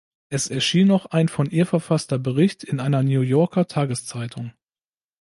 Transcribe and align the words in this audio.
Es 0.29 0.47
erschien 0.47 0.87
noch 0.87 1.05
ein 1.05 1.27
von 1.29 1.51
ihr 1.51 1.67
verfasster 1.67 2.17
Bericht 2.17 2.63
in 2.63 2.79
einer 2.79 3.03
New 3.03 3.21
Yorker 3.21 3.67
Tageszeitung. 3.67 4.51